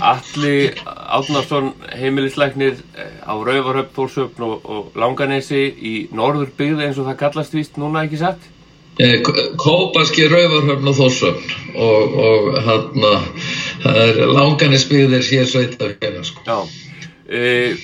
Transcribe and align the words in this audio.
Alli 0.00 0.72
Átnarsson 0.86 1.72
heimilisleiknir 1.92 2.80
á 3.24 3.34
Rauvarhöfn, 3.34 3.92
Þórsöfn 3.96 4.46
og, 4.46 4.64
og 4.64 4.98
Langanesi 4.98 5.66
í 5.68 5.94
norður 6.14 6.52
byggði 6.58 6.88
eins 6.88 7.00
og 7.00 7.08
það 7.10 7.20
kallast 7.22 7.56
víst 7.56 7.80
núna 7.80 8.04
ekki 8.06 8.20
satt? 8.22 8.50
Eh, 9.02 9.18
Kópaski, 9.58 10.28
Rauvarhöfn 10.30 10.88
og 10.90 10.96
Þórsöfn 11.00 11.54
og, 11.74 12.14
og 12.24 12.60
hann 12.62 13.08
að 13.90 14.22
Langanisbyggðir 14.36 15.26
hér 15.26 15.50
sveitað 15.50 15.96
hérna 15.98 16.22
sko. 16.26 16.44
Já, 16.46 16.58
e, 17.26 17.74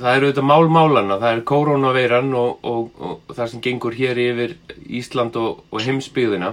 það 0.00 0.10
eru 0.16 0.28
auðvitað 0.28 0.48
málmálana, 0.50 1.20
það 1.22 1.32
er 1.32 1.44
koronaveiran 1.52 2.34
og, 2.36 2.66
og, 2.66 2.90
og 2.98 3.36
það 3.36 3.52
sem 3.52 3.64
gengur 3.68 3.96
hér 3.96 4.20
yfir 4.26 4.56
Ísland 4.86 5.38
og, 5.40 5.62
og 5.70 5.86
heimsbyggðina 5.86 6.52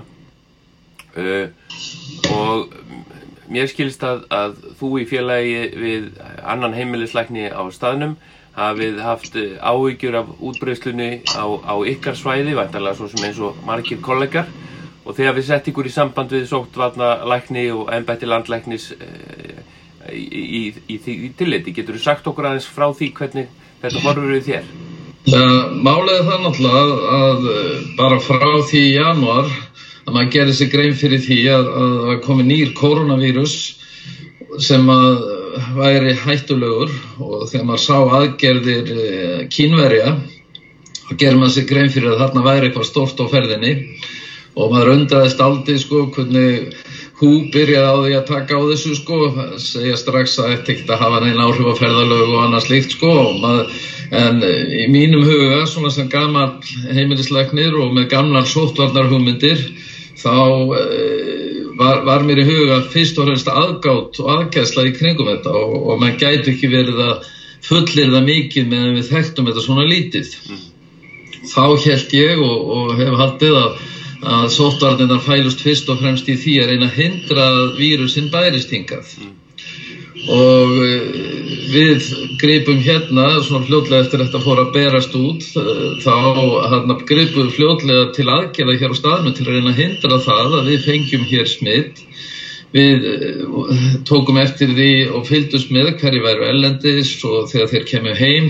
e, 1.18 1.42
og 2.38 2.78
mér 3.54 3.70
skilst 3.72 4.04
að, 4.08 4.26
að 4.34 4.56
þú 4.80 4.92
í 5.04 5.08
félagi 5.10 5.58
við 5.78 6.08
annan 6.42 6.76
heimilisleikni 6.78 7.50
á 7.54 7.64
staðnum 7.74 8.18
hafið 8.54 9.00
haft 9.02 9.38
áhyggjur 9.62 10.20
af 10.20 10.30
útbreyslunni 10.38 11.24
á, 11.26 11.46
á 11.46 11.76
ykkar 11.90 12.18
svæði, 12.18 12.54
vantarlega 12.58 13.00
svo 13.00 13.10
sem 13.10 13.26
eins 13.26 13.42
og 13.42 13.58
margir 13.66 14.02
kollegar 14.04 14.50
og 15.04 15.18
þegar 15.18 15.38
við 15.38 15.48
sett 15.50 15.70
ykkur 15.72 15.90
í 15.90 15.94
samband 15.94 16.32
við 16.34 16.46
sóttvarnalækni 16.52 17.66
og 17.74 17.90
ennbætti 17.96 18.30
landlæknis 18.30 18.92
e, 18.94 19.10
í, 20.14 20.22
í, 20.22 20.64
í 20.88 21.00
því 21.02 21.18
tilliti, 21.40 21.74
getur 21.76 21.98
þú 21.98 22.04
sagt 22.06 22.30
okkur 22.30 22.52
aðeins 22.52 22.70
frá 22.70 22.88
því 22.94 23.10
hvernig 23.18 23.52
þetta 23.82 24.04
horfur 24.06 24.36
við 24.36 24.50
þér? 24.52 24.72
Ja, 25.24 25.44
Málega 25.84 26.24
það 26.28 26.42
náttúrulega 26.44 27.12
að 27.18 27.46
bara 27.98 28.22
frá 28.24 28.48
því 28.70 28.82
í 28.86 28.96
januar 28.98 29.52
að 30.14 30.20
maður 30.20 30.34
gerir 30.34 30.54
sig 30.54 30.70
grein 30.70 30.94
fyrir 30.94 31.22
því 31.24 31.38
að 31.50 31.68
það 31.74 32.20
komi 32.22 32.44
nýr 32.46 32.74
koronavírus 32.78 33.54
sem 34.62 34.90
að 34.94 35.24
væri 35.74 36.14
hættulegur. 36.22 36.92
Og 37.18 37.48
þegar 37.50 37.66
maður 37.66 37.82
sá 37.82 37.98
aðgerðir 38.20 39.48
kínverja 39.50 40.18
þá 41.08 41.14
gerir 41.18 41.40
maður 41.40 41.56
sig 41.56 41.70
grein 41.70 41.90
fyrir 41.94 42.14
að 42.14 42.22
þarna 42.22 42.44
væri 42.46 42.70
eitthvað 42.70 42.90
stort 42.92 43.24
á 43.24 43.26
ferðinni. 43.32 43.74
Og 44.54 44.70
maður 44.70 44.92
undraðist 45.00 45.42
aldrei 45.42 45.80
sko 45.82 46.04
hvernig 46.14 46.76
hú 47.18 47.32
byrjaði 47.54 47.90
á 47.90 47.98
því 48.04 48.14
að 48.20 48.28
taka 48.28 48.60
á 48.60 48.62
þessu 48.70 48.94
sko. 49.00 49.18
Segja 49.58 49.98
strax 49.98 50.38
að 50.38 50.52
þetta 50.54 50.76
ekkert 50.76 50.94
að 50.94 51.02
hafa 51.08 51.24
neina 51.24 51.48
áhrif 51.48 51.72
á 51.74 51.76
ferðalög 51.80 52.36
og 52.36 52.44
annað 52.44 52.68
slíkt 52.68 52.94
sko. 53.00 53.16
Maður, 53.42 53.74
en 54.14 54.46
í 54.46 54.86
mínum 54.94 55.26
huga 55.26 55.64
svona 55.66 55.90
sem 55.90 56.06
gammal 56.12 56.52
heimilisleiknir 56.86 57.74
og 57.82 57.98
með 57.98 58.12
gamlar 58.14 58.46
sóttvarnar 58.46 59.10
hugmyndir 59.10 59.66
þá 60.20 60.34
uh, 60.34 61.54
var, 61.80 62.04
var 62.08 62.26
mér 62.28 62.44
í 62.44 62.48
huga 62.48 62.82
fyrst 62.94 63.18
og 63.18 63.30
fremst 63.30 63.50
aðgátt 63.50 64.20
og 64.22 64.30
aðgæðsla 64.36 64.86
í 64.90 64.94
kringum 64.98 65.32
þetta 65.32 65.56
og, 65.58 65.74
og 65.90 66.02
mann 66.02 66.20
gæti 66.22 66.54
ekki 66.54 66.70
verið 66.72 67.02
að 67.08 67.32
fullir 67.64 68.12
það 68.12 68.30
mikið 68.30 68.70
meðan 68.70 68.98
við 68.98 69.10
þekktum 69.10 69.50
þetta 69.50 69.66
svona 69.66 69.88
lítið. 69.88 70.32
Mm. 70.50 70.64
Þá 71.54 71.64
held 71.86 72.16
ég 72.16 72.44
og, 72.44 72.74
og 72.78 72.94
hef 73.00 73.20
haldið 73.20 73.60
að, 73.60 73.80
að 74.34 74.50
sóttvarnirnar 74.56 75.24
fælust 75.24 75.64
fyrst 75.64 75.90
og 75.92 76.00
fremst 76.04 76.30
í 76.32 76.38
því 76.40 76.58
að 76.64 76.74
reyna 76.74 76.90
að 76.90 77.00
hindra 77.00 77.48
að 77.52 77.64
vírusinn 77.80 78.30
bærist 78.34 78.72
hingað. 78.72 79.16
Og 80.24 80.78
við 81.74 82.06
greipum 82.40 82.80
hérna 82.80 83.42
svona 83.44 83.66
fljótlega 83.68 84.06
eftir 84.06 84.22
þetta 84.24 84.40
fór 84.44 84.62
að 84.62 84.70
berast 84.76 85.16
út 85.20 85.44
þá 86.04 86.14
hérna 86.72 86.96
greipum 87.04 87.50
við 87.50 87.56
fljótlega 87.58 88.06
til 88.16 88.30
aðgerða 88.32 88.78
hér 88.80 88.94
á 88.96 89.00
staðnum 89.02 89.36
til 89.36 89.48
að 89.48 89.58
reyna 89.58 89.74
að 89.74 89.82
hindra 89.82 90.20
það 90.24 90.56
að 90.60 90.70
við 90.72 90.86
fengjum 90.86 91.26
hér 91.28 91.50
smitt 91.52 92.00
við 92.74 93.04
tókum 94.08 94.40
eftir 94.40 94.72
því 94.78 94.92
og 95.12 95.28
fylgdust 95.28 95.74
með 95.76 95.92
hverju 96.00 96.24
væru 96.24 96.48
ellendis 96.48 97.12
og 97.28 97.52
þegar 97.52 97.74
þeir 97.74 97.86
kemur 97.92 98.18
heim 98.18 98.48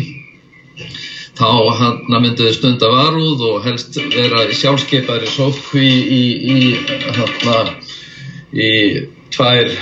þá 1.34 1.50
hérna 1.80 2.22
mynduði 2.22 2.54
stunda 2.54 2.92
varúð 2.94 3.42
og 3.50 3.66
helst 3.66 3.98
vera 4.14 4.46
sjálfskeipari 4.54 5.34
sótkví 5.34 5.90
í, 5.90 6.24
í 6.54 6.60
hérna 7.18 7.60
í 8.54 8.72
tvær 9.34 9.74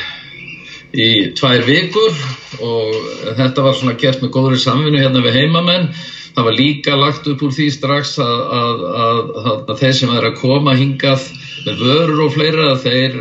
í 0.92 1.12
tvær 1.38 1.64
vikur 1.68 2.16
og 2.60 2.96
þetta 3.38 3.64
var 3.64 3.78
svona 3.78 4.00
gert 4.00 4.24
með 4.24 4.34
góðri 4.36 4.60
samvinnu 4.62 5.00
hérna 5.00 5.24
við 5.24 5.38
heimamenn. 5.40 5.92
Það 6.32 6.48
var 6.48 6.56
líka 6.56 6.96
lagt 6.96 7.26
upp 7.28 7.42
úr 7.44 7.52
því 7.52 7.66
strax 7.76 8.14
að, 8.24 8.42
að, 8.56 8.84
að, 8.96 9.56
að 9.72 9.82
þeir 9.82 9.96
sem 9.98 10.12
er 10.16 10.28
að 10.30 10.38
koma 10.40 10.76
hingað 10.80 11.26
með 11.66 11.82
vörur 11.84 12.22
og 12.26 12.36
fleira 12.36 12.68
þeir 12.80 13.18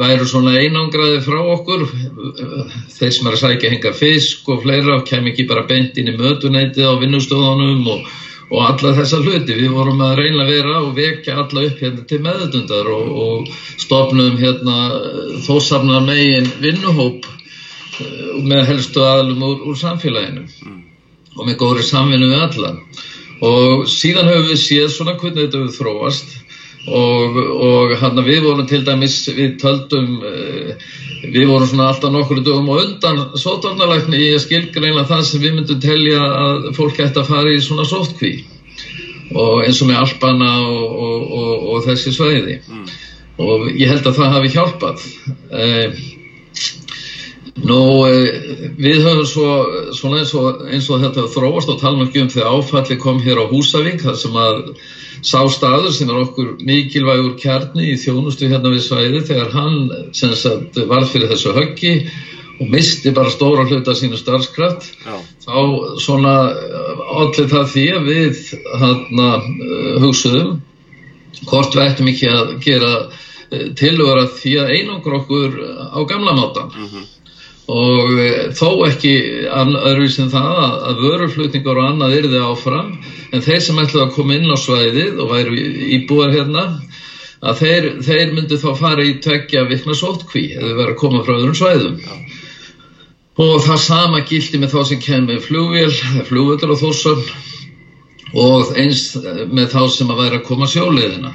væru 0.00 0.28
svona 0.28 0.54
einangraði 0.56 1.20
frá 1.26 1.36
okkur. 1.52 1.84
Þeir 2.96 3.12
sem 3.18 3.28
er 3.28 3.36
að 3.36 3.42
sækja 3.42 3.72
hingað 3.74 3.98
fisk 4.00 4.48
og 4.48 4.64
fleira 4.64 4.96
kem 5.08 5.28
ekki 5.28 5.44
bara 5.48 5.66
beint 5.68 6.00
inn 6.00 6.08
í 6.08 6.16
mötuneytið 6.16 6.88
á 6.88 7.00
vinnustöðunum 7.02 7.84
og 7.92 8.08
og 8.50 8.60
alla 8.62 8.92
þessa 8.94 9.20
hluti. 9.24 9.56
Við 9.58 9.72
vorum 9.74 10.02
að 10.06 10.18
reyna 10.20 10.44
að 10.44 10.52
vera 10.52 10.76
og 10.84 10.94
vekja 10.96 11.38
alla 11.42 11.64
upp 11.66 11.82
hérna 11.82 12.04
til 12.06 12.20
meðutundar 12.24 12.90
og, 12.92 13.08
og 13.24 13.50
stofnum 13.82 14.38
hérna 14.40 14.76
þósafnar 15.46 16.06
megin 16.06 16.48
vinnuhóp 16.62 17.26
með 18.46 18.66
helstu 18.70 19.02
aðlum 19.02 19.42
úr, 19.46 19.62
úr 19.70 19.78
samfélaginu 19.80 20.46
og 21.36 21.44
með 21.44 21.58
góðri 21.60 21.84
samvinnu 21.84 22.30
við 22.30 22.42
alla. 22.44 22.72
Og 23.44 23.86
síðan 23.90 24.30
höfum 24.30 24.50
við 24.52 24.60
séð 24.62 24.90
svona 24.94 25.16
hvernig 25.20 25.46
þetta 25.46 25.64
við 25.64 25.74
þróast 25.76 26.36
og, 26.86 27.38
og 27.66 27.96
hérna 28.00 28.22
við 28.26 28.44
vorum 28.46 28.66
til 28.70 28.82
dæmis, 28.86 29.18
við 29.34 29.56
töldum 29.62 30.20
við 31.32 31.46
vorum 31.48 31.68
svona 31.68 31.88
alltaf 31.90 32.12
nokkru 32.12 32.42
dögum 32.44 32.68
og 32.70 32.82
undan 32.84 33.22
sótvarnalækni 33.40 34.20
í 34.20 34.34
að 34.34 34.44
skilgreina 34.44 35.06
það 35.08 35.24
sem 35.28 35.42
við 35.42 35.56
myndum 35.56 35.80
telja 35.82 36.20
að 36.22 36.68
fólk 36.76 37.00
ætti 37.02 37.22
að 37.22 37.30
fara 37.30 37.54
í 37.54 37.62
svona 37.64 37.86
sótkví 37.88 38.34
og 39.34 39.64
eins 39.64 39.80
og 39.82 39.90
með 39.90 40.02
Alpana 40.04 40.50
og, 40.66 40.84
og, 41.06 41.24
og, 41.38 41.64
og 41.72 41.86
þessi 41.88 42.12
sveiði 42.14 42.60
mm. 42.62 42.84
og 43.42 43.66
ég 43.72 43.90
held 43.90 44.06
að 44.06 44.20
það 44.20 44.36
hafi 44.36 44.52
hjálpað. 44.54 45.06
Eh, 45.50 46.04
nú 47.64 48.04
eh, 48.04 48.68
við 48.76 49.00
höfum 49.00 49.26
svo 49.28 49.50
svona 49.96 50.20
eins 50.20 50.34
og, 50.36 50.62
eins 50.68 50.88
og 50.92 51.00
þetta 51.04 51.24
þróast 51.32 51.72
og 51.72 51.80
tala 51.80 52.02
nokkið 52.02 52.26
um 52.26 52.30
þegar 52.34 52.52
áfalli 52.52 52.98
kom 53.00 53.20
hér 53.24 53.40
á 53.40 53.48
Húsavík 53.48 54.02
þar 54.04 54.18
sem 54.20 54.36
að 54.36 54.62
sá 55.24 55.40
staður 55.48 55.94
sem 55.96 56.10
er 56.12 56.20
okkur 56.20 56.56
mikilvægur 56.60 57.36
kjarni 57.40 57.92
í 57.94 57.96
þjónustu 58.00 58.50
hérna 58.50 58.74
við 58.74 58.84
svæði 58.84 59.22
þegar 59.30 59.54
hann 59.54 59.78
sagt, 60.12 60.76
varð 60.76 61.12
fyrir 61.14 61.32
þessu 61.32 61.54
höggi 61.56 61.94
og 62.60 62.70
misti 62.72 63.12
bara 63.16 63.32
stóra 63.32 63.64
hluta 63.68 63.96
sínu 63.96 64.20
starfskraft 64.20 64.92
Já. 65.04 65.16
þá 65.44 65.56
svona 66.04 66.36
allir 67.16 67.48
það 67.52 67.72
því 67.72 67.86
að 67.96 68.08
við 68.12 68.44
hérna 68.84 69.32
hugsuðum 70.04 70.56
hvort 71.48 71.76
við 71.76 71.84
ættum 71.88 72.12
ekki 72.12 72.32
að 72.32 72.54
gera 72.64 72.94
tilvara 73.76 74.28
því 74.36 74.56
að 74.60 74.72
einangur 74.76 75.20
okkur 75.22 75.60
á 75.96 76.00
gamla 76.04 76.36
mátan 76.36 76.72
mm 76.72 76.88
-hmm 76.88 77.12
og 77.66 78.18
eh, 78.22 78.52
þó 78.54 78.86
ekki 78.86 79.12
öðru 79.50 80.06
sem 80.10 80.28
það 80.30 80.58
að, 80.62 81.00
vöruflutningar 81.02 81.80
og 81.80 81.88
annað 81.90 82.14
þið 82.14 82.36
áfram 82.46 82.92
en 83.34 83.42
þeir 83.42 83.62
sem 83.64 83.80
ætlaði 83.82 84.04
að 84.04 84.12
koma 84.14 84.36
inn 84.36 84.54
á 84.54 84.58
svæðið 84.62 85.22
og 85.22 85.32
væri 85.32 85.64
íbúar 85.98 86.34
hérna 86.34 86.66
að 87.42 87.62
þeir, 87.62 87.88
þeir 88.06 88.34
myndi 88.36 88.58
þá 88.62 88.68
fara 88.78 89.04
í 89.04 89.16
tökja 89.22 89.66
vikna 89.66 89.96
sótkví 89.98 90.46
eða 90.54 90.76
vera 90.78 90.94
að 90.94 91.00
koma 91.00 91.24
frá 91.26 91.34
öðrum 91.36 91.58
svæðum. 91.58 91.98
Já. 92.00 92.14
og 93.42 93.58
það 93.66 93.82
sama 93.82 94.22
gildi 94.24 94.60
með 94.62 94.72
þá 94.72 94.80
sem 94.88 95.02
kemur 95.02 95.42
flugvél, 95.44 95.90
flugvöldur 96.28 96.72
og 96.72 96.80
þósum 96.80 97.24
og 98.36 98.70
eins 98.78 99.10
með 99.50 99.74
þá 99.74 99.82
sem 99.90 100.12
að 100.14 100.22
væri 100.22 100.38
að 100.38 100.46
koma 100.46 100.70
sjóliðina 100.70 101.34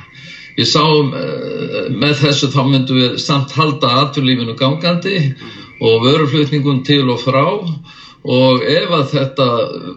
ég 0.55 0.67
sá 0.67 0.79
eh, 0.79 1.91
með 1.91 2.23
þessu 2.23 2.49
þá 2.55 2.61
myndum 2.69 3.01
við 3.03 3.19
samt 3.19 3.51
halda 3.51 3.97
aturlífinu 4.05 4.55
gangandi 4.55 5.17
mm 5.27 5.59
og 5.81 6.05
vöruflutningum 6.05 6.83
til 6.85 7.09
og 7.09 7.19
frá 7.23 7.45
og 8.21 8.61
ef 8.69 8.91
að 8.93 9.07
þetta 9.15 9.45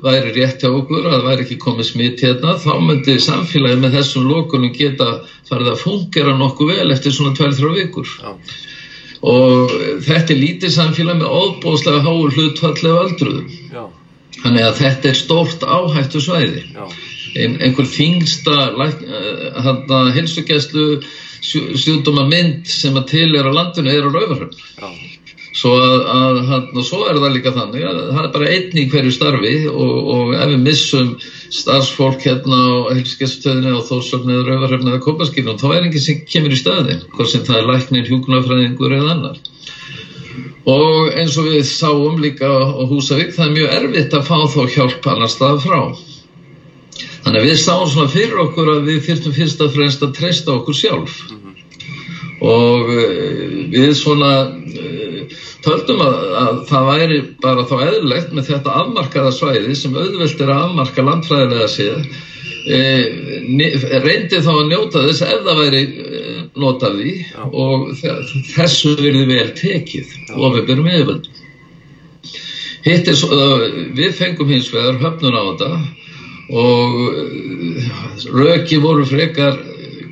væri 0.04 0.30
rétt 0.32 0.62
hjá 0.64 0.70
okkur, 0.70 1.04
að 1.04 1.12
það 1.12 1.26
væri 1.28 1.44
ekki 1.44 1.58
komið 1.60 1.88
smitt 1.90 2.22
hérna, 2.24 2.54
þá 2.56 2.70
myndi 2.80 3.16
samfélagi 3.20 3.80
með 3.82 3.98
þessum 3.98 4.30
lókunum 4.30 4.72
geta 4.72 5.08
farið 5.48 5.74
að 5.74 5.82
fungera 5.82 6.36
nokkuð 6.38 6.72
vel 6.72 6.94
eftir 6.94 7.12
svona 7.12 7.34
2-3 7.36 7.74
vikur. 7.82 8.14
Já. 8.22 8.32
Og 9.24 9.74
þetta 10.04 10.32
er 10.32 10.40
lítið 10.40 10.72
samfélagi 10.72 11.20
með 11.20 11.36
óbóðslega 11.36 12.00
háur 12.06 12.32
hlutfallega 12.38 13.02
aldruðum. 13.04 13.52
Já. 13.74 13.84
Þannig 14.40 14.64
að 14.68 14.80
þetta 14.80 15.10
er 15.10 15.20
stórt 15.20 15.66
áhættu 15.68 16.20
svæði. 16.24 16.64
Ein, 17.34 17.58
einhver 17.64 17.86
þingsta 17.90 18.56
uh, 18.72 19.94
hilsugjæslu 20.16 20.86
sjúdóma 21.44 22.24
mynd 22.30 22.70
sem 22.70 22.96
að 22.96 23.10
til 23.10 23.28
er 23.36 23.48
á 23.48 23.52
landinu 23.52 23.92
er 23.92 24.08
á 24.08 24.10
rauvarhörn. 24.10 24.56
Svo, 25.54 25.70
að, 25.78 25.92
að, 26.10 26.38
að, 26.56 26.78
svo 26.82 27.04
er 27.06 27.18
það 27.22 27.34
líka 27.36 27.52
þannig 27.54 27.84
að 27.86 27.98
það 28.08 28.24
er 28.24 28.30
bara 28.34 28.50
einn 28.50 28.78
í 28.80 28.86
hverju 28.90 29.12
starfi 29.14 29.52
og, 29.70 29.92
og 30.14 30.32
ef 30.34 30.48
við 30.50 30.64
missum 30.64 31.12
starfsfólk 31.54 32.24
hérna 32.26 32.58
á 32.58 32.90
helskestöðinu 32.90 33.76
og 33.78 33.84
þósöfni 33.86 34.34
eða 34.34 34.48
rauvarhefni 34.48 34.90
eða 34.90 35.04
kopaskinu 35.04 35.54
þá 35.60 35.68
er 35.76 35.86
enginn 35.86 36.02
sem 36.02 36.24
kemur 36.26 36.56
í 36.56 36.58
staði 36.58 36.98
hvort 37.14 37.30
sem 37.30 37.44
það 37.46 37.60
er 37.60 37.70
læknir, 37.70 38.10
hjúknarfræðingur 38.10 38.96
eða 38.98 39.12
annar. 39.14 39.38
Og 40.64 41.14
eins 41.14 41.38
og 41.38 41.46
við 41.52 41.62
sáum 41.68 42.18
líka 42.24 42.48
á 42.48 42.82
Húsavík 42.88 43.34
það 43.36 43.46
er 43.46 43.54
mjög 43.54 43.78
erfitt 43.78 44.18
að 44.18 44.26
fá 44.26 44.36
þá 44.56 44.60
hjálp 44.74 45.08
annars 45.12 45.38
það 45.38 45.62
frá. 45.68 45.80
Þannig 47.24 47.40
að 47.40 47.48
við 47.50 47.58
sáum 47.60 47.88
svona 47.92 48.10
fyrir 48.12 48.40
okkur 48.48 48.70
að 48.74 48.88
við 48.90 49.02
fyrstum 49.06 49.34
fyrst 49.36 49.62
að 49.62 49.74
fremst 49.76 50.02
að 50.02 50.14
treysta 50.18 50.54
okkur 50.58 50.78
sjálf. 50.80 51.18
Og 52.44 52.90
uh, 52.90 53.44
við 53.70 53.92
svona 54.00 54.32
töldum 55.64 56.04
að, 56.04 56.14
að 56.40 56.60
það 56.68 56.86
væri 56.90 57.18
bara 57.42 57.64
þá 57.68 57.74
eðlilegt 57.86 58.36
með 58.36 58.48
þetta 58.52 58.76
afmarkaða 58.82 59.32
svæði 59.38 59.74
sem 59.78 59.96
auðvelt 59.96 60.44
er 60.44 60.52
að 60.54 60.62
afmarka 60.68 61.06
landfræðilega 61.08 61.68
séð 61.72 61.98
uh, 62.78 63.04
reyndi 64.04 64.42
þá 64.44 64.52
að 64.54 64.68
njóta 64.70 65.04
þess 65.08 65.24
ef 65.28 65.44
það 65.48 65.60
væri 65.62 65.82
notað 66.54 67.00
því 67.00 67.14
og 67.50 67.88
þessu 68.54 68.94
verið 69.00 69.30
vel 69.32 69.48
tekið 69.58 70.14
og 70.36 70.54
við 70.54 70.68
byrjum 70.70 70.90
yfirvöld. 70.92 71.28
Hittis, 72.84 73.22
við 73.96 74.10
fengum 74.18 74.50
hins 74.52 74.68
vegar 74.72 74.98
höfnun 75.00 75.36
á 75.40 75.42
þetta 75.48 75.70
og 76.52 76.98
röki 78.36 78.76
voru 78.82 79.06
frekar 79.08 79.56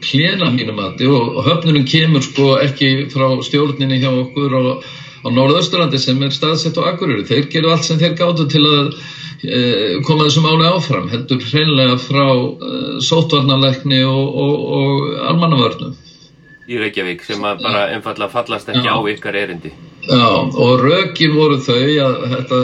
klena 0.03 0.49
mínum 0.51 0.81
aðti 0.83 1.07
og 1.11 1.43
höfnunum 1.47 1.85
kemur 1.89 2.25
sko 2.25 2.57
ekki 2.63 3.11
frá 3.13 3.29
stjórninni 3.45 4.01
hjá 4.03 4.11
okkur 4.11 4.57
og 4.59 4.87
á 5.23 5.29
Norðausturlandi 5.31 6.01
sem 6.03 6.23
er 6.23 6.35
staðsett 6.35 6.79
á 6.79 6.93
Akureyri. 6.93 7.27
Þeir 7.29 7.51
geru 7.53 7.73
allt 7.73 7.89
sem 7.89 8.01
þeir 8.01 8.17
gáttu 8.19 8.47
til 8.51 8.63
að 8.67 8.95
e, 9.43 9.61
koma 10.07 10.29
þessu 10.29 10.45
máli 10.45 10.69
áfram, 10.69 11.11
heldur 11.13 11.43
hreinlega 11.49 11.99
frá 12.03 12.27
e, 12.29 12.73
sótvarnalækni 13.07 14.03
og, 14.07 14.41
og, 14.47 14.65
og 14.79 15.21
almannavörnum 15.33 15.99
í 16.71 16.79
Reykjavík 16.81 17.25
sem 17.27 17.43
að 17.45 17.65
bara 17.65 17.87
einfalla 17.93 18.29
fallast 18.31 18.71
ekki 18.71 18.87
Já. 18.87 18.95
á 18.95 19.01
ykkar 19.13 19.39
erindi. 19.39 19.73
Já, 20.07 20.29
og 20.65 20.83
rökin 20.83 21.35
voru 21.37 21.59
þau 21.63 21.79
að 22.07 22.17
þetta 22.33 22.61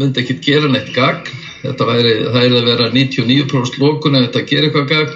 myndi 0.00 0.22
ekkit 0.22 0.42
gera 0.44 0.70
neitt 0.72 0.92
gagn, 0.96 1.30
þetta 1.62 1.88
væri, 1.88 2.14
það 2.32 2.42
er 2.42 2.56
að 2.58 2.68
vera 2.70 2.90
99% 2.94 3.80
lókun 3.82 4.18
ef 4.18 4.28
þetta 4.28 4.44
gerir 4.50 4.68
eitthvað 4.70 4.90
gagn 4.92 5.14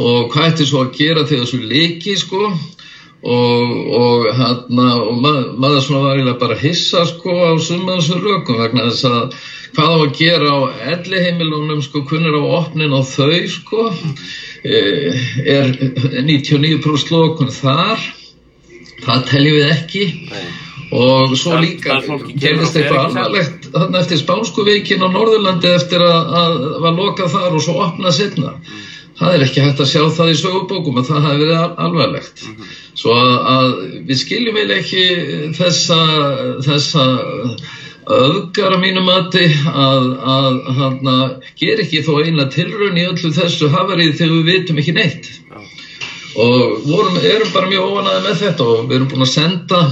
og 0.00 0.28
hvað 0.32 0.50
ætti 0.50 0.68
svo 0.68 0.84
að 0.84 0.92
gera 0.98 1.24
þegar 1.26 1.46
þessu 1.46 1.62
leiki 1.70 2.16
sko 2.20 2.50
og, 3.20 3.72
og, 4.00 4.28
hana, 4.36 4.86
og 5.04 5.18
mað, 5.20 5.40
maður 5.60 5.82
svona 5.84 6.04
var 6.06 6.18
eiginlega 6.18 6.40
bara 6.40 6.60
hissa 6.60 7.04
sko 7.08 7.34
á 7.36 7.52
summa 7.60 7.98
þessu 7.98 8.20
rökum 8.22 8.60
vegna 8.62 8.86
þess 8.88 9.08
að 9.10 9.34
hvað 9.74 9.90
á 9.92 9.96
að 9.98 10.14
gera 10.18 10.54
á 10.56 10.58
elliheimilunum 10.94 11.82
sko, 11.84 12.04
hvernig 12.08 12.32
er 12.32 12.40
á 12.40 12.44
opnin 12.60 12.96
á 12.96 13.00
þau 13.06 13.42
sko. 13.50 13.84
Eh, 14.64 15.20
er 15.46 15.70
99% 16.26 17.12
lókun 17.14 17.52
þar. 17.54 18.02
Það 19.04 19.28
teljum 19.30 19.60
við 19.60 19.70
ekki. 19.76 20.08
Nei. 20.32 20.48
og 20.90 21.36
svo 21.38 21.52
það, 21.54 21.60
líka 21.62 21.96
gerðist 22.42 22.74
eitthvað 22.74 23.04
alvarlegt 23.04 23.68
eftir 24.00 24.18
Spánsku 24.18 24.64
veikin 24.66 25.04
á 25.06 25.08
Norðurlandi 25.12 25.70
eftir 25.70 26.02
að, 26.02 26.32
að 26.40 26.56
var 26.82 26.96
lokað 26.96 27.30
þar 27.36 27.54
og 27.54 27.62
svo 27.62 27.76
opnað 27.84 28.16
setna 28.16 28.56
mm. 28.56 28.80
Það 29.20 29.34
er 29.34 29.44
ekki 29.44 29.64
hægt 29.64 29.82
að 29.82 29.90
sjá 29.90 30.02
það 30.16 30.32
í 30.32 30.38
sögubókum 30.40 31.00
að 31.00 31.10
það 31.10 31.26
hafi 31.26 31.42
verið 31.42 31.82
alvarlegt 31.84 32.42
mm 32.46 32.54
-hmm. 32.54 32.72
svo 33.02 33.16
að, 33.16 33.34
að 33.54 33.68
við 34.08 34.20
skiljum 34.22 34.56
vel 34.56 34.70
ekki 34.78 35.04
þessa 35.58 36.00
þessa 36.64 37.06
öfgar 38.10 38.74
að 38.74 38.82
mínu 38.82 39.02
mati 39.06 39.44
að, 39.70 40.06
að 40.34 40.54
hann 40.78 41.10
ger 41.60 41.82
ekki 41.84 42.02
þó 42.06 42.14
eina 42.24 42.48
tilraun 42.50 42.98
í 42.98 43.06
öllu 43.06 43.32
þessu 43.36 43.68
hafarið 43.70 44.16
þegar 44.18 44.38
við 44.38 44.48
vitum 44.54 44.80
ekki 44.82 44.94
neitt 44.96 45.28
Já. 45.50 45.60
og 46.42 46.86
vorum, 46.88 47.18
erum 47.20 47.52
bara 47.54 47.70
mjög 47.70 47.90
óanaði 47.92 48.22
með 48.24 48.40
þetta 48.44 48.70
og 48.72 48.88
við 48.88 48.96
erum 48.96 49.10
búin 49.12 49.26
að 49.26 49.34
senda 49.34 49.82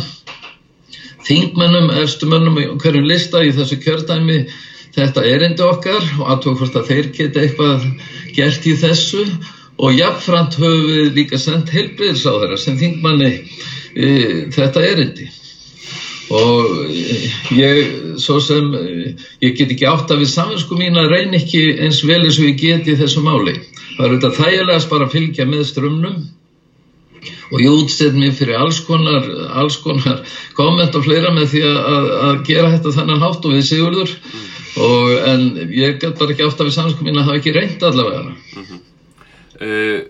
þingmennum, 1.29 1.93
efstumennum 2.01 2.59
hverjum 2.81 3.07
lista 3.07 3.45
í 3.45 3.53
þessu 3.53 3.79
kjördæmi 3.85 4.47
þetta 4.97 5.25
erindi 5.29 5.63
okkar 5.63 6.05
og 6.19 6.31
aðtók 6.33 6.63
hvort 6.63 6.79
að 6.81 6.89
þeir 6.91 7.11
geta 7.15 7.45
eitthvað 7.45 7.85
gert 8.37 8.67
í 8.69 8.77
þessu 8.79 9.25
og 9.79 9.95
jafnframt 9.95 10.59
höfum 10.59 10.87
við 10.91 11.11
líka 11.19 11.39
sendt 11.41 11.71
helbriðsáðara 11.75 12.59
sem 12.59 12.79
þingmanni 12.81 13.33
e, 13.95 14.09
þetta 14.55 14.85
erindi 14.85 15.29
og 16.35 16.91
ég, 17.57 17.93
svo 18.21 18.37
sem 18.45 18.67
ég 19.41 19.55
get 19.57 19.71
ekki 19.73 19.87
átt 19.89 20.11
að 20.13 20.25
við 20.25 20.33
saminsku 20.35 20.77
mín 20.77 20.99
að 21.01 21.15
reyna 21.15 21.39
ekki 21.39 21.63
eins 21.79 22.03
vel 22.05 22.21
eins 22.21 22.37
og 22.41 22.51
ég 22.51 22.59
geti 22.61 22.93
í 22.93 22.99
þessu 22.99 23.23
máli. 23.25 23.55
Það 23.97 24.03
er 24.05 24.11
auðvitað 24.13 24.37
þægilegast 24.43 24.91
bara 24.91 25.07
að 25.09 25.15
fylgja 25.15 25.47
með 25.49 25.65
strömmnum 25.71 26.19
og 27.49 27.63
ég 27.63 27.73
útstæð 27.73 28.19
mér 28.21 28.35
fyrir 28.37 28.61
alls 28.61 28.83
konar, 28.85 29.25
alls 29.57 29.79
konar 29.81 30.21
komment 30.57 30.95
og 30.95 31.07
fleira 31.07 31.33
með 31.35 31.55
því 31.55 31.65
að, 31.71 32.11
að, 32.29 32.37
gera 32.47 32.73
þetta 32.77 32.95
þannig 32.99 33.25
hátt 33.25 33.49
og 33.49 33.57
við 33.57 33.67
sigurður 33.71 34.15
og, 34.79 35.11
en 35.29 35.45
ég 35.75 35.99
get 36.01 36.19
bara 36.19 36.35
ekki 36.35 36.47
átt 36.47 36.63
að 36.63 36.71
við 36.71 36.77
saminsku 36.77 37.07
mín 37.07 37.19
að 37.19 37.29
hafa 37.29 37.41
ekki 37.41 37.55
reynd 37.57 37.85
allavega. 37.89 38.23
Mm 38.29 38.65
-hmm. 38.69 38.81
uh, 39.67 40.01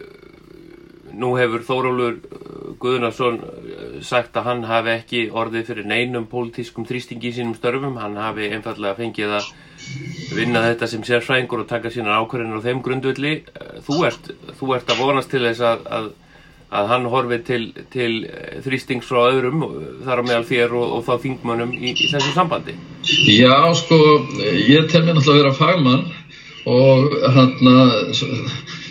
nú 1.19 1.33
hefur 1.39 1.65
Þórólur 1.67 2.15
uh, 2.19 2.75
Guðnarsson 2.79 3.41
uh, 3.41 4.03
sagt 4.03 4.37
að 4.37 4.45
hann 4.51 4.65
hafi 4.65 4.95
ekki 4.95 5.23
orðið 5.31 5.67
fyrir 5.71 5.89
neinum 5.89 6.27
pólitískum 6.27 6.87
þrýstingi 6.87 7.29
í 7.31 7.35
sínum 7.39 7.57
störfum, 7.57 7.97
hann 7.97 8.17
hafi 8.17 8.51
einfallega 8.53 8.95
fengið 8.95 9.35
að 9.41 9.51
vinna 10.37 10.63
þetta 10.63 10.87
sem 10.87 11.03
sérfræðingur 11.07 11.65
og 11.65 11.69
taka 11.69 11.91
sínar 11.91 12.21
ákvörðinur 12.23 12.61
á 12.61 12.67
þeim 12.67 12.83
grundvöldi. 12.83 13.35
Þú 13.87 14.05
ert, 14.07 14.31
þú 14.59 14.75
ert 14.77 14.91
að 14.91 15.01
vonast 15.03 15.31
til 15.31 15.45
þess 15.47 15.61
að, 15.61 15.87
að, 15.99 16.11
að 16.71 16.93
hann 16.93 17.11
horfið 17.13 17.45
til, 17.49 17.63
til 17.95 18.13
þrýstings 18.67 19.09
frá 19.09 19.21
öðrum 19.31 19.65
þar 20.05 20.23
á 20.23 20.29
meðal 20.29 20.45
þér 20.45 20.77
og, 20.77 20.95
og 20.99 21.05
þá 21.09 21.15
þingmönnum 21.25 21.73
í, 21.79 21.95
í 21.95 22.13
þessu 22.13 22.35
sambandi. 22.37 22.77
Já, 23.09 23.75
sko, 23.75 23.99
ég 24.69 24.89
tel 24.93 25.05
mér 25.07 25.17
náttúrulega 25.17 25.33
að 25.33 25.43
vera 25.43 25.57
fagmann 25.57 26.03
og 26.69 27.15
hann 27.33 27.71
að 27.71 28.19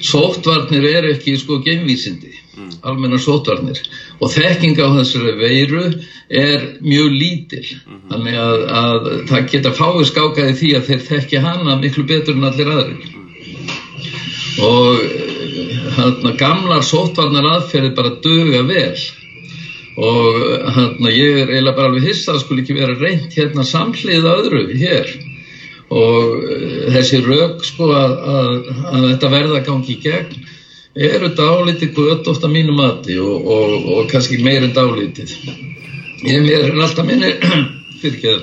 sóttvarnir 0.05 0.85
er 0.89 1.07
ekki 1.11 1.35
sko 1.37 1.59
geimvísindi 1.65 2.31
mm. 2.31 2.71
almenna 2.89 3.19
sóttvarnir 3.21 3.77
og 4.17 4.31
þekking 4.33 4.79
á 4.81 4.87
þessari 4.95 5.35
veiru 5.37 5.83
er 6.29 6.65
mjög 6.81 7.11
lítil 7.13 7.65
mm 7.67 7.93
-hmm. 7.93 8.09
þannig 8.09 8.39
að, 8.41 8.65
að 8.81 9.07
það 9.29 9.47
geta 9.51 9.75
fáið 9.77 10.03
skákaði 10.11 10.57
því 10.61 10.73
að 10.77 10.89
þeir 10.89 11.05
þekki 11.11 11.43
hana 11.45 11.77
miklu 11.83 12.07
betur 12.09 12.35
en 12.35 12.49
allir 12.49 12.73
aðrir 12.73 13.13
mm. 13.13 13.69
og 14.71 14.97
hann 15.97 16.31
að 16.31 16.37
gamlar 16.41 16.83
sóttvarnar 16.83 17.51
aðferði 17.53 17.93
bara 17.95 18.17
döga 18.25 18.65
vel 18.65 18.97
og 19.97 20.43
hann 20.75 21.07
að 21.07 21.15
ég 21.17 21.39
er 21.41 21.51
eiginlega 21.51 21.77
bara 21.77 21.89
alveg 21.89 22.05
hissa 22.05 22.35
að 22.35 22.43
skul 22.43 22.59
ekki 22.61 22.77
vera 22.77 22.97
reynd 22.99 23.33
hérna 23.33 23.65
samhlið 23.65 24.29
öðru 24.29 24.61
hér. 24.77 25.09
Og 25.87 26.37
eh, 26.51 26.85
þessi 26.93 27.23
rauk 27.25 27.65
sko 27.65 27.89
að, 27.95 28.13
að, 28.35 28.53
að 28.91 29.09
þetta 29.11 29.33
verða 29.33 29.63
gangi 29.65 29.95
í 29.95 29.99
gegn 30.03 30.47
eru 31.07 31.29
dálítið 31.37 31.93
gött 31.97 32.29
ofta 32.29 32.49
mínu 32.49 32.73
mati 32.77 33.17
og, 33.21 33.45
og, 33.45 33.75
og 33.93 34.07
kannski 34.11 34.39
meirinn 34.43 34.75
dálítið. 34.75 35.33
Ég 36.25 36.41
mér 36.45 36.71
er 36.71 36.81
alltaf 36.81 37.05
minni 37.07 37.35
fyrir 38.01 38.41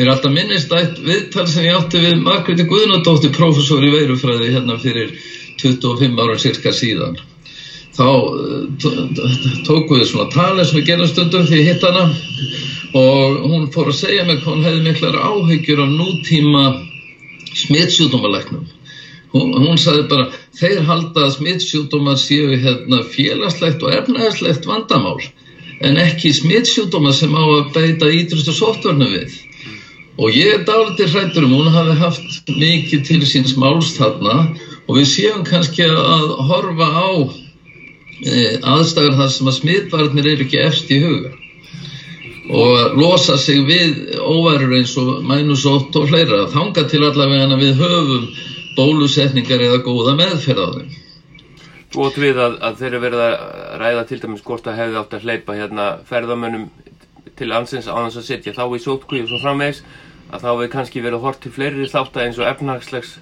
mér 0.00 0.06
er 0.06 0.12
alltaf 0.14 0.32
minnist 0.32 0.70
að 0.72 1.02
viðtal 1.04 1.46
sem 1.48 1.66
ég 1.68 1.76
átti 1.76 2.00
við 2.00 2.22
Margréti 2.24 2.64
Guðnardóttir 2.68 3.34
professor 3.36 3.84
í 3.84 3.92
veirufræði 3.92 4.54
hérna 4.54 4.78
fyrir 4.80 5.12
25 5.60 6.22
ára 6.24 6.38
cirka 6.40 6.72
síðan 6.72 7.18
þá 7.96 8.08
eh, 8.08 9.62
tóku 9.68 9.98
við 9.98 10.06
svona 10.10 10.28
tali 10.34 10.66
sem 10.66 10.80
við 10.80 10.90
gerum 10.92 11.10
stundum 11.10 11.48
því 11.48 11.62
hitt 11.68 11.86
hana 11.86 12.06
og 13.00 13.40
hún 13.46 13.70
fór 13.74 13.92
að 13.92 14.00
segja 14.00 14.26
mig 14.26 14.42
hvað 14.42 14.54
hún 14.56 14.66
hefði 14.66 14.84
miklar 14.88 15.18
áhyggjur 15.18 15.84
af 15.84 15.92
nútíma 15.94 16.64
smittsjúdómalæknum 17.64 18.64
hún, 19.34 19.52
hún 19.54 19.78
sagði 19.78 20.08
bara 20.10 20.30
þeir 20.58 20.86
halda 20.88 21.26
að 21.26 21.36
smittsjúdómar 21.38 22.18
séu 22.20 22.56
hérna 22.62 23.04
félagslegt 23.14 23.84
og 23.86 23.94
efnæðslegt 23.94 24.66
vandamál 24.68 25.20
en 25.80 26.00
ekki 26.00 26.32
smittsjúdómar 26.36 27.14
sem 27.16 27.32
á 27.32 27.40
að 27.42 27.70
beita 27.74 28.10
ídrustu 28.12 28.52
sóttvarnu 28.52 29.08
við. 29.14 29.36
Og 30.20 30.34
ég 30.36 30.58
er 30.58 30.64
dálítið 30.68 31.14
hrættur 31.14 31.46
um 31.46 31.54
hún 31.56 31.70
hafi 31.72 31.94
haft 31.96 32.50
mikið 32.52 33.06
til 33.08 33.20
síns 33.28 33.54
máls 33.56 33.94
þarna 33.96 34.50
og 34.86 34.98
við 34.98 35.06
séum 35.08 35.46
kannski 35.46 35.86
að 35.88 36.34
horfa 36.50 36.88
á 36.90 37.08
e, 38.24 38.58
aðstæður 38.60 39.18
þar 39.20 39.32
sem 39.34 39.50
að 39.50 39.58
smittvarnir 39.58 40.30
eru 40.32 40.46
ekki 40.46 40.60
eftir 40.62 40.96
í 40.96 41.04
huga. 41.06 41.32
Og 42.50 42.96
losa 42.98 43.36
sig 43.38 43.60
við 43.68 44.16
óverur 44.18 44.74
eins 44.80 44.96
og 44.98 45.20
mænusótt 45.26 45.94
og 46.00 46.08
fleira 46.10 46.48
þanga 46.50 46.86
til 46.90 47.04
allavega 47.06 47.46
að 47.46 47.62
við 47.62 47.84
höfum 47.84 48.26
bólusetningar 48.78 49.62
eða 49.66 49.82
góða 49.86 50.16
meðferð 50.18 50.66
á 50.66 50.68
þeim. 50.78 50.90
Gótt 51.90 52.20
við 52.22 52.38
að, 52.38 52.58
að 52.62 52.76
þeir 52.78 52.90
eru 52.90 53.02
verið 53.02 53.24
að 53.24 53.34
ræða 53.82 54.04
til 54.06 54.20
dæmis 54.22 54.44
hvort 54.46 54.68
að 54.70 54.78
hefði 54.78 55.00
átt 55.00 55.16
að 55.16 55.24
hleypa 55.26 55.56
hérna 55.58 55.86
ferðamönnum 56.06 56.68
til 57.38 57.50
ansins 57.56 57.88
á 57.90 57.98
þess 57.98 58.20
að 58.20 58.28
setja 58.28 58.54
þá 58.54 58.64
í 58.76 58.82
sótkvíu 58.84 59.24
og 59.24 59.30
svo 59.30 59.40
framvegs 59.42 59.82
að 60.30 60.44
þá 60.44 60.50
við 60.60 60.70
kannski 60.74 61.02
verið 61.02 61.24
hort 61.24 61.40
til 61.42 61.52
fleiri 61.54 61.88
þátt 61.90 62.18
eins 62.22 62.38
og 62.38 62.46
efnagslegs 62.46 63.16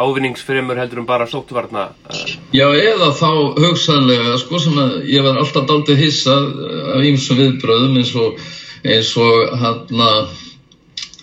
ávinningsfremur 0.00 0.78
heldur 0.80 1.02
um 1.02 1.08
bara 1.08 1.26
sóttvarna 1.28 1.90
uh, 2.08 2.20
Já, 2.56 2.66
eða 2.72 3.10
þá 3.16 3.30
hugsanlega, 3.60 4.38
sko, 4.40 4.60
sem 4.62 4.78
að 4.80 4.96
ég 5.10 5.26
var 5.26 5.40
alltaf 5.40 5.68
daldið 5.68 6.02
hissa 6.04 6.36
af 6.96 7.04
ýmsum 7.06 7.40
viðbröðum 7.40 8.00
eins 8.00 8.14
og, 8.18 8.40
eins 8.86 9.12
og, 9.20 9.54
hana, 9.60 10.10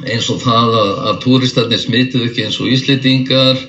eins 0.06 0.30
og 0.34 0.42
það 0.46 0.80
að, 0.84 0.94
að 1.10 1.20
túristarnir 1.26 1.84
smituð 1.84 2.30
ekki 2.30 2.48
eins 2.48 2.62
og 2.62 2.72
íslitingar, 2.72 3.62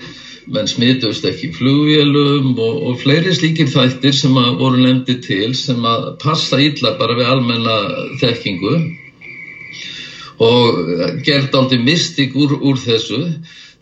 menn 0.48 0.68
smituðust 0.70 1.26
ekki 1.28 1.50
flugvélum 1.56 2.54
og, 2.54 2.78
og 2.88 3.02
fleiri 3.02 3.34
slíkir 3.36 3.68
þættir 3.72 4.14
sem 4.16 4.36
að 4.40 4.54
voru 4.62 4.80
nefndi 4.80 5.18
til 5.24 5.52
sem 5.56 5.84
að 5.84 6.14
passa 6.22 6.60
illa 6.62 6.94
bara 7.00 7.16
við 7.18 7.32
almenna 7.34 7.76
þekkingu. 8.22 8.78
Og 10.38 10.76
gerði 11.26 11.58
aldrei 11.58 11.80
mystik 11.82 12.36
úr, 12.38 12.54
úr 12.62 12.78
þessu 12.78 13.18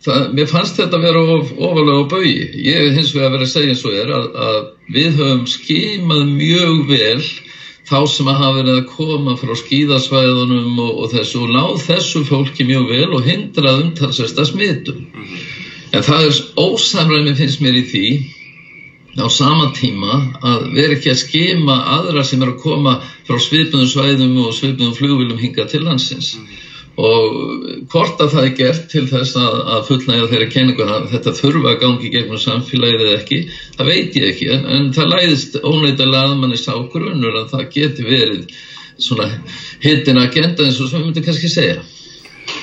það, 0.05 0.31
mér 0.37 0.49
fannst 0.49 0.79
þetta 0.79 0.97
að 0.97 1.05
vera 1.07 1.21
of, 1.35 1.51
ofalega 1.57 2.03
á 2.03 2.11
baui. 2.11 2.33
Ég 2.63 2.87
hef 2.87 2.97
hins 2.97 3.13
vegar 3.15 3.33
verið 3.35 3.47
að 3.47 3.53
segja 3.53 3.73
eins 3.73 3.85
og 3.87 3.97
er 3.97 4.13
að, 4.17 4.27
að 4.47 4.57
við 4.95 5.21
höfum 5.21 5.45
skimað 5.51 6.25
mjög 6.33 6.81
vel 6.91 7.21
þá 7.87 7.99
sem 8.11 8.27
að 8.27 8.39
hafa 8.41 8.55
verið 8.59 8.73
að 8.77 8.87
koma 8.91 9.35
frá 9.39 9.53
skíðasvæðunum 9.61 10.81
og, 10.83 11.03
og 11.03 11.11
þessu 11.13 11.43
og 11.45 11.53
náð 11.55 11.77
þessu 11.85 12.23
fólki 12.27 12.67
mjög 12.67 12.89
vel 12.91 13.07
og 13.15 13.27
hindrað 13.27 13.83
umtalsvesta 13.85 14.47
smitum. 14.47 15.05
En 15.95 16.03
það 16.03 16.25
er 16.27 16.41
ósamræmi 16.59 17.35
finnst 17.37 17.63
mér 17.63 17.79
í 17.79 17.85
því 17.87 18.07
á 19.17 19.25
sama 19.33 19.71
tíma 19.73 20.17
að 20.45 20.67
vera 20.75 20.93
ekki 20.97 21.09
að 21.09 21.21
skima 21.23 21.77
aðra 21.95 22.25
sem 22.27 22.43
er 22.43 22.51
að 22.51 22.59
koma 22.61 22.97
frá 23.25 23.39
svipunum 23.41 23.89
svæðum 23.89 24.35
og 24.43 24.53
svipunum 24.53 24.93
flugvilum 24.93 25.39
hinga 25.41 25.65
til 25.71 25.85
landsins 25.87 26.35
og 26.97 27.35
hvort 27.91 28.21
að 28.23 28.31
það 28.33 28.45
er 28.47 28.53
gert 28.57 28.87
til 28.89 29.03
þess 29.09 29.35
að, 29.37 29.57
að 29.73 29.83
fullnægja 29.89 30.29
þeirra 30.31 30.47
kenninguna 30.53 31.01
þetta 31.11 31.33
þurfa 31.37 31.73
að 31.73 31.83
gangi 31.83 32.09
gegnum 32.13 32.41
samfélagið 32.41 33.03
eða 33.03 33.17
ekki, 33.19 33.41
það 33.75 33.91
veit 33.91 34.17
ég 34.17 34.31
ekki. 34.31 34.47
En, 34.55 34.87
það 34.95 35.11
læðist 35.13 35.59
óneitalega 35.61 36.23
að 36.31 36.39
manni 36.41 36.57
sá 36.57 36.73
grunur 36.93 37.37
að 37.43 37.51
það 37.53 37.69
geti 37.75 38.07
verið 38.07 38.57
svona 38.97 39.29
hittin 39.83 40.17
agenda 40.17 40.65
eins 40.65 40.81
og 40.81 40.89
sem 40.89 41.03
við 41.03 41.11
myndum 41.11 41.27
kannski 41.27 41.51
segja. 41.53 41.85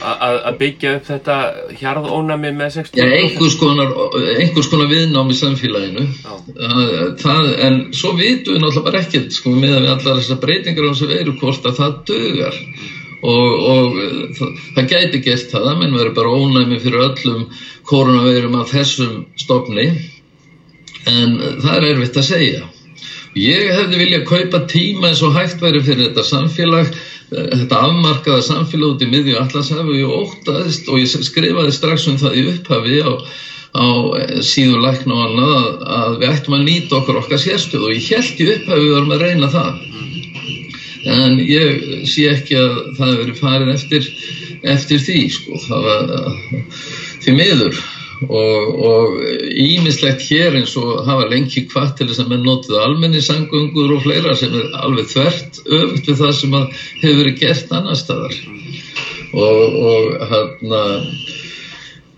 Að 0.04 0.56
byggja 0.58 0.94
upp 0.96 1.06
þetta 1.06 1.36
hjarðónami 1.78 2.50
með 2.56 2.70
60 2.80 2.98
Já, 2.98 3.04
einhvers 3.20 3.54
konar, 3.60 3.92
einhvers 4.40 4.70
konar 4.72 4.88
viðnám 4.90 5.30
í 5.30 5.36
samfélaginu. 5.38 6.06
Það, 7.22 7.50
en 7.68 7.78
svo 7.94 8.14
vitum 8.18 8.56
við 8.56 8.64
náttúrulega 8.64 8.86
bara 8.88 9.04
ekkert 9.04 9.36
sko 9.36 9.54
með 9.54 9.76
að 9.76 9.86
við 9.86 9.94
allar 9.94 10.20
þessar 10.20 10.42
breytingar 10.42 10.88
á 10.88 10.90
þessu 10.90 11.10
veru 11.12 11.36
hvort 11.38 11.70
að 11.70 11.80
það 11.82 11.98
dögar 12.10 12.60
og, 13.24 13.64
og 13.72 13.98
það, 14.36 14.52
það 14.76 14.90
gæti 14.92 15.22
gert 15.24 15.50
það 15.54 15.70
að 15.70 15.80
menn 15.80 15.96
verður 15.96 16.16
bara 16.18 16.36
ónæmi 16.36 16.80
fyrir 16.82 17.06
öllum 17.08 17.46
koronaveirum 17.88 18.58
af 18.60 18.70
þessum 18.74 19.24
stofni. 19.40 19.88
En 21.08 21.36
það 21.60 21.74
er 21.76 21.88
erfitt 21.90 22.20
að 22.20 22.30
segja. 22.30 22.62
Ég 23.34 23.72
hefði 23.74 23.98
viljað 23.98 24.28
kaupa 24.28 24.60
tíma 24.70 25.10
eins 25.10 25.24
og 25.26 25.34
hægt 25.34 25.62
verið 25.62 25.88
fyrir 25.88 26.08
þetta 26.08 26.22
samfélag 26.28 26.92
þetta 27.34 27.80
afmarkaða 27.88 28.44
samfélag 28.44 28.94
út 28.94 29.02
í 29.02 29.08
miðju 29.10 29.38
allarsæfu 29.40 29.88
og 29.88 29.98
ég 29.98 30.12
ótaðist 30.20 30.88
og 30.90 31.00
ég 31.00 31.26
skrifaði 31.28 31.74
strax 31.74 32.06
um 32.10 32.18
það 32.20 32.38
í 32.38 32.44
upphafi 32.52 33.00
á, 33.02 33.12
á 33.74 33.86
síðu 34.44 34.78
lækna 34.84 35.16
og 35.16 35.24
annað 35.28 35.56
að, 35.82 36.18
við 36.20 36.28
ættum 36.30 36.58
að 36.58 36.66
nýta 36.68 36.98
okkur 37.00 37.20
okkar 37.22 37.42
sérstöð 37.42 37.88
og 37.88 37.96
ég 37.96 38.10
held 38.12 38.44
í 38.44 38.50
upphafi 38.54 38.84
við 38.84 38.94
varum 38.98 39.16
að 39.16 39.26
reyna 39.26 39.50
það 39.54 39.93
en 41.04 41.40
ég 41.40 42.06
sé 42.08 42.28
ekki 42.32 42.56
að 42.58 42.78
það 42.96 43.10
hefur 43.10 43.20
verið 43.22 43.42
farið 43.42 43.72
eftir, 43.74 44.08
eftir 44.74 45.02
því 45.04 45.20
sko, 45.34 45.60
það 45.66 45.84
var 45.88 46.14
því 47.24 47.36
miður. 47.40 47.84
Og 48.24 49.16
ímislegt 49.60 50.22
hér 50.30 50.54
eins 50.56 50.72
og 50.80 51.02
hafa 51.04 51.26
lengi 51.28 51.64
hvað 51.68 51.90
til 51.98 52.06
þess 52.08 52.22
að 52.22 52.30
menn 52.30 52.46
notuðu 52.46 52.78
almenningssangöngur 52.80 53.96
og 53.96 54.04
fleira 54.06 54.36
sem 54.38 54.54
er 54.54 54.70
alveg 54.80 55.10
þvert 55.10 55.58
öfugt 55.66 56.08
við 56.08 56.20
það 56.22 56.32
sem 56.38 56.54
hefur 56.54 57.18
verið 57.20 57.40
gert 57.42 57.74
annar 57.74 57.98
staðar. 58.00 58.38
Og, 59.34 59.76
og 59.90 60.24
hérna 60.30 60.82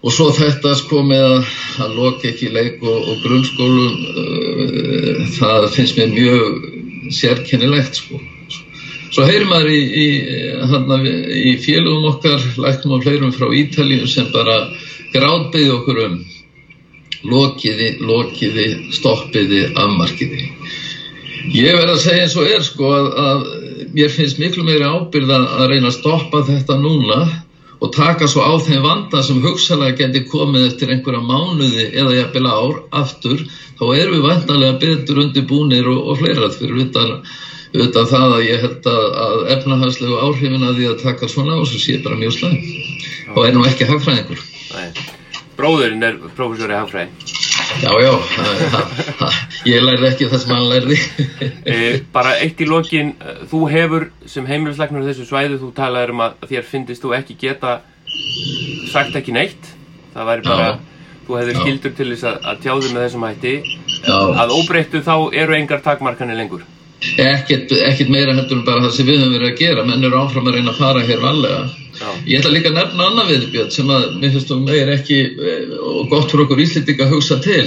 og 0.04 0.12
svo 0.14 0.28
þetta 0.36 0.76
sko 0.78 1.00
með 1.08 1.24
að, 1.26 1.50
að 1.82 1.98
loka 1.98 2.28
ekki 2.30 2.52
leik 2.54 2.84
og, 2.84 3.10
og 3.10 3.24
grunnskólum 3.24 3.96
uh, 4.12 5.26
það 5.40 5.68
finnst 5.74 5.98
mér 5.98 6.12
mjög 6.12 7.14
sérkennilegt 7.16 8.02
sko 8.04 8.20
Svo 9.14 9.26
heyrir 9.26 9.46
maður 9.48 9.70
í, 9.70 9.80
í, 10.02 10.06
hana, 10.70 10.98
í 11.06 11.52
félögum 11.62 12.08
okkar, 12.10 12.42
læknum 12.58 12.96
og 12.98 13.04
fleirum 13.04 13.34
frá 13.34 13.46
Ítalíu 13.54 14.08
sem 14.10 14.28
bara 14.34 14.56
gráðbyði 15.14 15.70
okkur 15.76 16.02
um 16.06 16.16
lokiði, 17.26 17.88
lokiði, 18.06 18.66
stoppiði, 18.94 19.62
afmarkiði. 19.78 20.50
Ég 21.54 21.76
verð 21.78 21.94
að 21.94 22.02
segja 22.02 22.26
eins 22.26 22.36
og 22.36 22.50
er 22.50 22.62
sko 22.66 22.90
að, 22.92 23.08
að 23.22 23.42
mér 23.94 24.12
finnst 24.12 24.40
miklu 24.42 24.64
meiri 24.66 24.86
ábyrða 24.86 25.38
að 25.60 25.68
reyna 25.72 25.90
að 25.92 25.98
stoppa 26.00 26.42
þetta 26.46 26.78
núna 26.80 27.18
og 27.76 27.92
taka 27.94 28.26
svo 28.30 28.42
á 28.42 28.54
þeim 28.64 28.82
vanda 28.82 29.22
sem 29.22 29.42
hugsalega 29.44 29.98
geti 30.00 30.24
komið 30.30 30.70
eftir 30.70 30.92
einhverja 30.94 31.22
mánuði 31.22 31.90
eða 31.92 32.16
jafnvel 32.16 32.46
ár 32.48 32.78
aftur, 33.02 33.44
þá 33.78 33.84
erum 33.94 34.16
við 34.16 34.26
vantanlega 34.26 34.78
betur 34.80 35.20
undir 35.22 35.46
búnir 35.46 35.90
og, 35.92 36.00
og 36.10 36.22
fleira 36.22 36.50
fyrir 36.54 36.86
utan 36.86 37.18
auðvitað 37.74 38.10
það 38.12 38.34
að 38.36 38.44
ég 38.46 38.62
held 38.64 38.88
að, 38.92 39.04
að 39.24 39.36
efnahagslegu 39.56 40.20
áhrifin 40.22 40.66
að 40.66 40.78
því 40.78 40.88
að 40.90 41.02
taka 41.02 41.30
svona 41.30 41.58
og 41.60 41.68
svo 41.70 41.80
sé 41.82 41.98
bara 42.04 42.18
mjög 42.20 42.36
slæm. 42.38 42.56
Og 43.34 43.42
er 43.44 43.56
nú 43.56 43.66
ekki 43.68 43.88
hagfræðingur. 43.88 44.42
Bróðurinn 45.56 46.04
er 46.04 46.18
profesor 46.36 46.72
í 46.72 46.76
hagfræðin 46.76 47.44
Já, 47.82 47.90
já, 48.00 48.12
ég 49.68 49.82
lærði 49.84 50.08
ekki 50.10 50.28
það 50.30 50.42
sem 50.42 50.52
hann 50.54 50.68
lærði. 50.70 50.98
E, 51.66 51.78
Bara 52.14 52.36
eitt 52.38 52.60
í 52.62 52.66
lokin 52.68 53.10
þú 53.50 53.64
hefur 53.72 54.06
sem 54.30 54.46
heimilisleiknur 54.46 55.04
þessu 55.08 55.26
svæðu, 55.26 55.58
þú 55.60 55.72
talaður 55.76 56.12
um 56.14 56.22
að 56.28 56.36
þér 56.52 56.68
finnist 56.68 57.02
þú 57.02 57.16
ekki 57.18 57.36
geta 57.40 57.80
sagt 58.92 59.18
ekki 59.18 59.34
neitt. 59.34 59.72
Það 60.14 60.30
væri 60.30 60.46
bara, 60.46 60.68
já. 60.70 61.10
þú 61.26 61.40
hefur 61.40 61.60
skildur 61.64 61.96
til 61.98 62.08
þess 62.12 62.28
að, 62.30 62.38
að 62.52 62.62
tjáðu 62.64 62.92
með 62.94 63.04
þessum 63.06 63.26
hætti. 63.26 63.56
Já. 64.06 64.16
að 64.44 64.54
óbreyttu 64.54 65.02
þá 65.02 65.14
eru 65.34 65.56
engar 65.58 65.82
takmarkanir 65.82 66.38
lengur 66.38 66.62
ekkert, 67.00 67.72
ekkert 67.72 68.08
meira 68.12 68.34
heldur 68.34 68.60
en 68.60 68.66
bara 68.66 68.84
það 68.86 68.94
sem 68.96 69.08
við 69.08 69.20
höfum 69.20 69.34
verið 69.36 69.50
að 69.50 69.58
gera. 69.60 69.84
Menn 69.86 70.06
eru 70.06 70.20
áfram 70.20 70.48
að 70.48 70.56
reyna 70.56 70.72
að 70.72 70.80
fara 70.80 71.04
hér 71.06 71.20
vanlega 71.22 71.64
Já. 71.96 72.08
ég 72.28 72.38
ætla 72.40 72.52
líka 72.52 72.70
að 72.72 72.78
nefna 72.78 73.08
annað 73.10 73.30
viðbjörn 73.32 73.70
sem 73.72 73.92
að 73.92 74.06
mér 74.20 74.32
finnst 74.34 74.50
þú 74.50 74.58
meir 74.64 74.92
ekki 74.92 75.20
eh, 75.24 75.76
og 75.80 76.10
gott 76.12 76.30
fyrir 76.30 76.44
okkur 76.46 76.62
íslendinga 76.64 77.06
að 77.06 77.14
hugsa 77.14 77.38
til. 77.44 77.66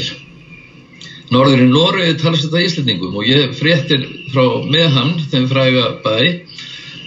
Norður 1.30 1.64
í 1.64 1.68
Noregi 1.70 2.16
talast 2.22 2.48
þetta 2.48 2.64
íslendingum 2.66 3.18
og 3.22 3.28
ég 3.30 3.54
fréttir 3.58 4.06
frá 4.34 4.46
meðhamn 4.66 5.20
þeim 5.30 5.50
fræga 5.50 5.86
bæ 6.06 6.16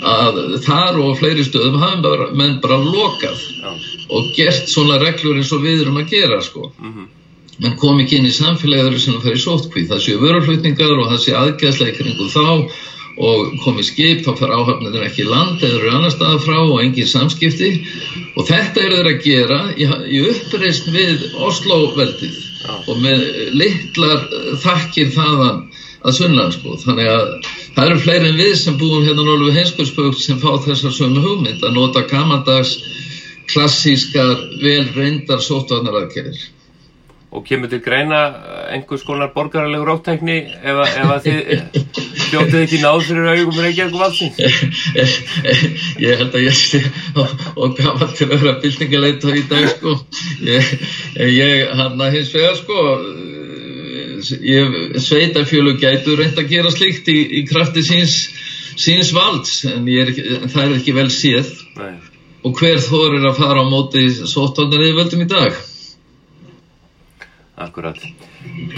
að 0.02 0.38
þar 0.64 0.98
og 0.98 1.18
fleiri 1.18 1.44
stöðum 1.46 1.78
hafum 1.78 2.02
bara, 2.02 2.28
menn 2.34 2.58
bara 2.62 2.78
lokað 2.82 3.38
Já. 3.62 3.74
og 4.10 4.30
gert 4.34 4.70
svona 4.70 4.98
reglur 5.02 5.38
eins 5.38 5.52
og 5.54 5.62
við 5.62 5.84
erum 5.84 6.00
að 6.02 6.14
gera 6.14 6.40
sko. 6.42 6.70
Mm 6.78 6.94
-hmm 6.94 7.10
menn 7.60 7.76
kom 7.80 8.00
ekki 8.00 8.18
inn 8.18 8.28
í 8.28 8.32
samfélagið 8.32 8.96
sem 9.02 9.16
það 9.16 9.26
fer 9.26 9.36
í 9.36 9.42
sótkvíð, 9.42 9.90
það 9.90 10.02
séu 10.06 10.22
vöruflutningar 10.22 10.94
og 10.96 11.10
það 11.10 11.22
séu 11.24 11.36
aðgæðslega 11.40 11.98
kringum 11.98 12.32
þá 12.32 12.46
og 13.22 13.50
komið 13.60 13.84
skip, 13.90 14.22
þá 14.24 14.30
fer 14.38 14.54
áhafnir 14.56 15.02
ekki 15.04 15.26
í 15.26 15.28
land 15.28 15.60
eða 15.60 15.78
eru 15.78 15.90
annar 15.92 16.14
staða 16.14 16.38
frá 16.40 16.56
og 16.62 16.78
engin 16.80 17.08
samskipti. 17.10 17.68
Og 18.40 18.46
þetta 18.48 18.86
er 18.86 18.94
þeir 18.96 19.10
að 19.10 19.20
gera 19.26 19.58
í, 19.76 19.88
í 20.16 20.22
uppreist 20.30 20.88
við 20.94 21.26
Oslo-veldið 21.36 22.38
og 22.88 23.02
með 23.02 23.26
litlar 23.58 24.24
þakkir 24.62 25.12
þaðan 25.12 25.60
að 26.02 26.16
sunnland 26.16 26.56
sko, 26.56 26.78
þannig 26.82 27.10
að 27.12 27.28
það 27.76 27.84
eru 27.84 28.00
fleiri 28.02 28.30
en 28.30 28.40
við 28.40 28.56
sem 28.58 28.78
búum 28.80 29.04
hérna 29.04 29.26
nálu 29.26 29.50
við 29.50 29.60
heimskullspökt 29.60 30.24
sem 30.24 30.40
fá 30.40 30.56
þessar 30.64 30.96
sömu 30.96 31.22
hugmynd 31.22 31.62
að 31.62 31.76
nota 31.76 32.02
gamandags 32.10 32.78
klassískar 33.52 34.40
vel 34.62 34.88
reyndar 34.96 35.42
sótvarnaraðgerðir 35.44 36.48
og 37.32 37.44
kemur 37.48 37.70
til 37.72 37.80
greina 37.80 38.18
einhvers 38.74 39.04
konar 39.08 39.30
borgarlegur 39.32 39.94
áttækni 39.94 40.34
ef, 40.52 40.80
ef 40.84 41.12
að 41.14 41.26
þið 41.26 41.38
hljótið 42.26 42.58
ekki 42.58 42.80
náð 42.82 43.00
fyrir 43.06 43.30
augum 43.32 43.60
Reykjavík 43.64 43.96
valsins 43.96 44.40
Ég 46.04 46.20
held 46.20 46.36
að 46.36 46.44
ég 46.44 46.58
sé 46.58 46.82
og, 47.16 47.32
og 47.56 47.78
gafað 47.78 48.14
til 48.18 48.28
að 48.28 48.36
vera 48.36 48.54
byltingaleitar 48.60 49.38
í 49.38 49.44
dag 49.48 49.66
sko. 49.72 49.96
Ég, 50.44 50.70
ég 51.32 51.72
hann 51.78 52.04
að 52.04 52.18
hins 52.18 52.32
vegar 52.36 52.60
sko 52.60 52.84
ég 54.44 54.78
sveitafjölu 55.02 55.76
gætu 55.80 56.18
reynd 56.18 56.38
að 56.38 56.52
gera 56.52 56.70
slikt 56.70 57.08
í, 57.10 57.18
í 57.40 57.44
krafti 57.48 57.82
síns, 57.86 58.16
síns 58.76 59.10
valds 59.16 59.62
en, 59.72 59.88
er, 59.88 60.12
en 60.36 60.52
það 60.52 60.64
er 60.68 60.78
ekki 60.78 60.96
vel 61.00 61.08
séð. 61.10 61.50
Nei. 61.80 61.94
og 62.42 62.58
hver 62.58 62.80
þorir 62.82 63.24
að 63.24 63.38
fara 63.38 63.62
á 63.62 63.66
móti 63.70 64.08
sóttónir 64.12 64.82
eða 64.84 64.98
völdum 65.00 65.24
í 65.24 65.30
dag 65.30 65.60
Akkurat. 67.60 67.98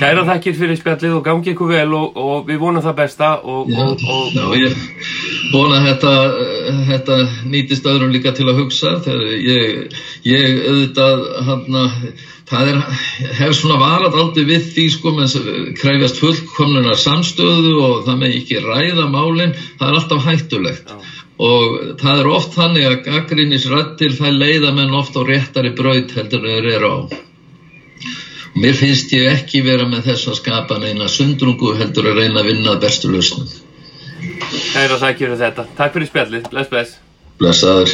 Kæra 0.00 0.24
þakkir 0.26 0.56
fyrir 0.58 0.78
spjallið 0.80 1.12
og 1.20 1.24
gangi 1.24 1.52
ykkur 1.52 1.68
vel 1.70 1.92
og, 1.94 2.16
og 2.18 2.48
við 2.48 2.58
vonum 2.58 2.82
það 2.82 2.96
besta 2.98 3.28
og... 3.38 3.70
Já, 3.70 3.84
og, 3.84 4.02
og, 4.10 4.32
já 4.34 4.64
ég 4.64 4.80
vona 5.52 5.78
að 5.78 5.86
þetta, 5.88 6.14
þetta 6.88 7.18
nýtist 7.52 7.86
öðrum 7.86 8.10
líka 8.14 8.32
til 8.34 8.48
að 8.50 8.58
hugsa 8.58 8.96
þegar 9.04 9.34
ég, 9.38 9.98
ég 10.26 10.58
auðvitað 10.64 11.22
hann 11.46 11.78
það 12.50 12.70
er, 12.72 12.80
hef 13.38 13.54
svona 13.56 13.78
varat 13.80 14.16
aldrei 14.18 14.48
við 14.48 14.66
því 14.74 14.86
sko, 14.96 15.12
menn 15.16 15.74
krefjast 15.78 16.18
fullkomlunar 16.22 16.98
samstöðu 17.00 17.74
og 17.78 18.00
það 18.08 18.18
með 18.24 18.38
ekki 18.40 18.64
ræða 18.64 19.06
málinn, 19.12 19.54
það 19.78 19.86
er 19.88 20.00
alltaf 20.00 20.26
hættulegt 20.28 20.90
Já. 20.90 20.98
og 21.46 21.78
það 22.02 22.24
er 22.24 22.32
oft 22.40 22.58
þannig 22.58 22.88
að 22.90 22.98
gaggrínis 23.06 23.68
rættir 23.70 24.18
það 24.18 24.42
leiða 24.42 24.74
menn 24.76 24.98
oft 24.98 25.14
á 25.14 25.22
réttari 25.24 25.72
braut 25.78 26.18
heldur 26.18 26.42
en 26.42 26.58
þeir 26.58 26.70
eru 26.74 26.90
á. 26.90 26.98
Mér 28.54 28.74
finnst 28.78 29.10
ég 29.12 29.26
ekki 29.32 29.64
vera 29.66 29.86
með 29.90 30.04
þess 30.10 30.28
að 30.30 30.36
skapa 30.38 30.78
neina 30.78 31.08
sundrungu 31.10 31.72
heldur 31.78 32.06
að 32.12 32.20
reyna 32.22 32.42
að 32.42 32.50
vinna 32.52 32.76
bestu 32.82 33.10
lausnum. 33.10 33.48
Þakkir 34.74 35.26
fyrir 35.26 35.40
þetta. 35.40 35.66
Takk 35.78 35.96
fyrir 35.96 36.10
spjallið. 36.12 36.46
Bless, 36.52 36.70
bless. 36.70 36.98
Blessaður. 37.42 37.90